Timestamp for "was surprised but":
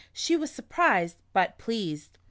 0.35-1.59